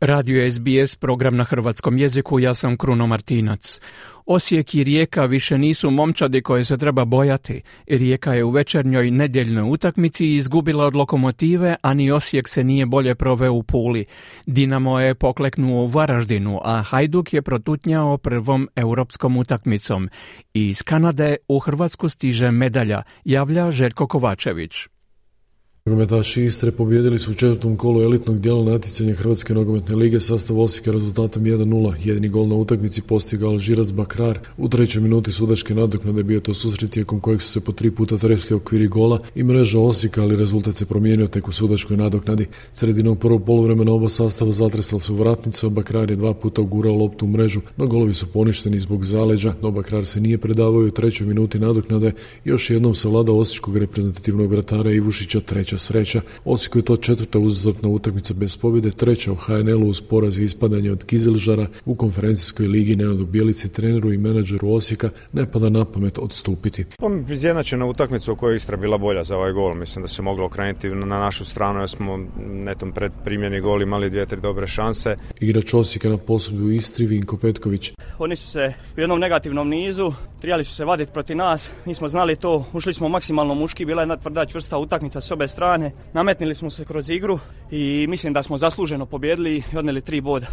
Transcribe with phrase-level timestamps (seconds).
[0.00, 3.80] Radio SBS, program na hrvatskom jeziku, ja sam Kruno Martinac.
[4.26, 7.62] Osijek i Rijeka više nisu momčadi koje se treba bojati.
[7.86, 13.14] Rijeka je u večernjoj nedjeljnoj utakmici izgubila od lokomotive, a ni Osijek se nije bolje
[13.14, 14.04] proveo u Puli.
[14.46, 20.08] Dinamo je pokleknuo u Varaždinu, a Hajduk je protutnjao prvom europskom utakmicom.
[20.54, 24.72] Iz Kanade u Hrvatsku stiže medalja, javlja Željko Kovačević.
[25.90, 30.92] Nogometaši Istre pobjedili su u četvrtom kolu elitnog dijela natjecanja Hrvatske nogometne lige sastav Osijeka
[30.92, 31.94] rezultatom 1-0.
[32.04, 34.38] Jedini gol na utakmici postigao Alžirac Bakrar.
[34.56, 38.16] U trećoj minuti sudačke nadoknade bio to susret tijekom kojeg su se po tri puta
[38.16, 42.46] tresli okviri gola i mreža Osijeka, ali rezultat se promijenio tek u sudačkoj nadoknadi.
[42.72, 47.28] Sredinom prvog poluvremena oba sastava zatresla su vratnice, Bakrar je dva puta ugurao loptu u
[47.28, 51.58] mrežu, no golovi su poništeni zbog zaleđa, no Bakrar se nije predavao u trećoj minuti
[51.58, 52.12] nadoknade
[52.44, 56.20] još jednom savladao osječkog reprezentativnog vratara Ivušića treća sreća.
[56.44, 60.92] Osijeku je to četvrta uzastopna utakmica bez pobjede, treća u HNL-u uz poraz i ispadanje
[60.92, 66.18] od Kizelžara u konferencijskoj ligi Nenadu Bjelici, treneru i menadžeru Osijeka ne pada na pamet
[66.18, 66.84] odstupiti.
[67.30, 69.74] Izjednačena utakmica u kojoj Istra bila bolja za ovaj gol.
[69.74, 72.18] Mislim da se moglo okrenuti na našu stranu jer smo
[72.50, 75.16] netom pred primjeni gol imali dvije, tri dobre šanse.
[75.40, 77.92] Igrač Osijeka na posudbi u Istri, Vinko Petković.
[78.18, 82.36] Oni su se u jednom negativnom nizu, trijali su se vaditi protiv nas, nismo znali
[82.36, 85.59] to, ušli smo maksimalno muški, bila je jedna tvrda čvrsta utakmica s obe strane,
[86.12, 87.38] nametnili smo se kroz igru
[87.70, 90.46] i mislim da smo zasluženo pobjedili i odnijeli tri boda.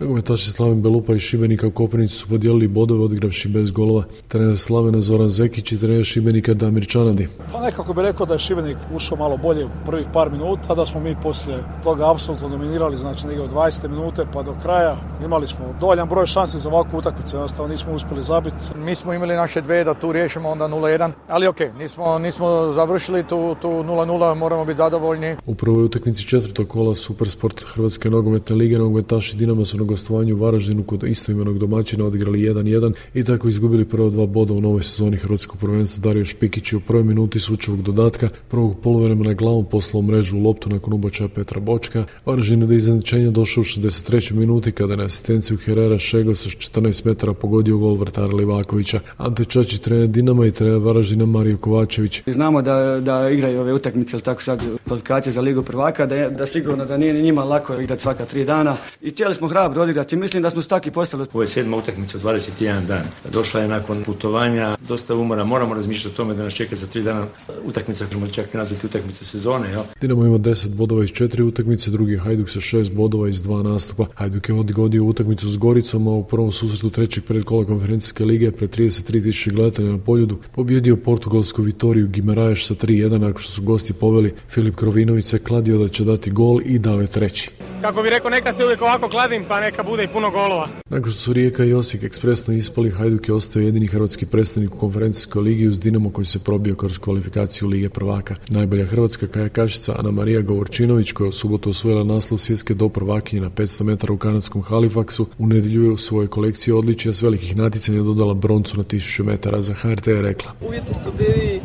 [0.00, 4.04] Nogometaši Slaven Belupa i Šibenika u Koprivnici su podijelili bodove odigravši bez golova.
[4.28, 7.28] Trener Slavena Zoran Zekić i trener Šibenika Damir Čanadi.
[7.52, 10.86] Pa nekako bi rekao da je Šibenik ušao malo bolje u prvih par minuta, da
[10.86, 14.96] smo mi poslije toga apsolutno dominirali, znači negdje od 20 minute pa do kraja.
[15.24, 18.56] Imali smo dovoljan broj šanse za ovakvu utakmicu, jednostavno nismo uspjeli zabiti.
[18.76, 23.24] Mi smo imali naše dve da tu riješimo onda 0-1, ali ok, nismo, nismo završili
[23.24, 25.36] tu, tu 0-0, moramo biti zadovoljni.
[25.46, 30.38] U prvoj utakmici četvrtog kola Supersport Hrvatske nogometne lige nogometaši Dinama su na gostovanju u
[30.38, 35.16] Varaždinu kod istoimenog domaćina odigrali 1-1 i tako izgubili prvo dva boda u novoj sezoni
[35.16, 36.02] Hrvatskog prvenstva.
[36.02, 40.68] Dario Špikić je u prvoj minuti sučevog dodatka prvog poluvremena glavom poslao mrežu u loptu
[40.68, 42.04] nakon ubočaja Petra Bočka.
[42.26, 44.34] Varaždin je do iznenačenja došao u 63.
[44.34, 49.00] minuti kada je na asistenciju Herrera Šego sa 14 metara pogodio gol vrtara Livakovića.
[49.16, 52.22] Ante Čačić trener Dinama i trener Varaždina Mario Kovačević.
[52.26, 56.46] Znamo da, da igraju ove utakmice, ali tako sad kvalifikacije za Ligu prvaka, da, da
[56.46, 58.76] sigurno da nije njima lako igrati svaka tri dana.
[59.00, 60.16] I htjeli smo hrabro odigrati.
[60.16, 61.26] Mislim da smo staki postali.
[61.32, 63.04] Ovo je sedma utakmica u 21 dan.
[63.32, 65.44] Došla je nakon putovanja, dosta umora.
[65.44, 67.26] Moramo razmišljati o tome da nas čeka za tri dana
[67.64, 69.70] utakmica, ćemo čak i nazvati utakmice sezone.
[69.70, 69.82] Jel?
[70.00, 74.06] Dinamo ima 10 bodova iz četiri utakmice, drugi Hajduk sa šest bodova iz dva nastupa.
[74.14, 78.70] Hajduk je odgodio utakmicu s Goricom, a u prvom susretu trećeg predkola konferencijske lige pred
[78.70, 84.31] 33.000 gledatelja na poljudu pobjedio portugalsku Vitoriju Gimaraješ sa 3-1 nakon što su gosti poveli
[84.48, 87.50] Filip Krovinović se kladio da će dati gol i dao je treći.
[87.82, 90.68] Kako bi rekao, neka se uvijek ovako kladim, pa neka bude i puno golova.
[90.90, 94.78] Nakon što su Rijeka i Osijek ekspresno ispali, Hajduk je ostao jedini hrvatski predstavnik u
[94.78, 98.34] konferencijskoj ligi uz Dinamo koji se probio kroz kvalifikaciju Lige prvaka.
[98.48, 103.42] Najbolja hrvatska kajakašica Ana Marija Govorčinović koja je u subotu osvojila naslov svjetske do prvakinje
[103.42, 107.56] na 500 metara u kanadskom Halifaxu, u nedjelju je u svojoj kolekciji odličija s velikih
[107.56, 109.62] natjecanja dodala broncu na 1000 metara.
[109.62, 110.52] Za HRT je rekla.
[110.66, 111.60] Uvjeti su bili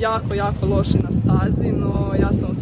[0.00, 2.09] jako, jako loši na stazi, no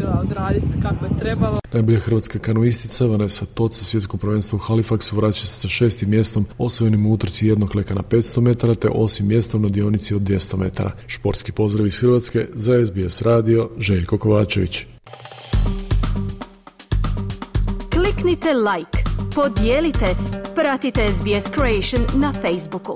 [0.00, 1.60] uspjela odraditi kako je trebalo.
[1.72, 7.06] Najbolja hrvatska kanoistica Vanessa Toca svjetsko prvenstvo u Halifaxu vraća se sa šestim mjestom osvojenim
[7.06, 10.90] u utrci jednog leka na 500 metara te osim mjestom na dionici od 200 metara.
[11.06, 14.86] Športski pozdrav iz Hrvatske za SBS radio Željko Kovačević.
[17.92, 18.98] Kliknite like,
[19.34, 20.06] podijelite,
[20.54, 22.94] pratite SBS Creation na Facebooku.